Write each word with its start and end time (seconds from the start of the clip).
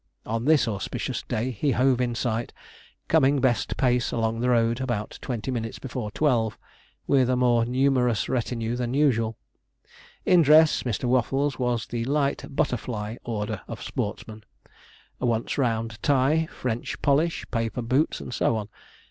On 0.25 0.45
this 0.45 0.67
auspicious 0.67 1.21
day 1.21 1.51
he 1.51 1.73
hove 1.73 2.01
in 2.01 2.15
sight, 2.15 2.51
coming 3.07 3.39
best 3.39 3.77
pace 3.77 4.11
along 4.11 4.39
the 4.39 4.49
road, 4.49 4.81
about 4.81 5.19
twenty 5.21 5.51
minutes 5.51 5.77
before 5.77 6.09
twelve, 6.09 6.57
with 7.05 7.29
a 7.29 7.35
more 7.35 7.65
numerous 7.65 8.27
retinue 8.27 8.75
than 8.75 8.95
usual. 8.95 9.37
In 10.25 10.41
dress, 10.41 10.81
Mr. 10.81 11.03
Waffles 11.03 11.59
was 11.59 11.85
the 11.85 12.03
light, 12.05 12.43
butterfly 12.49 13.17
order 13.25 13.61
of 13.67 13.79
sportsman 13.83 14.43
once 15.19 15.59
round 15.59 16.01
tie, 16.01 16.47
French 16.47 16.99
polish, 17.03 17.45
paper 17.51 17.83
boots, 17.83 18.19
and 18.19 18.33
so 18.33 18.55
on. 18.57 18.69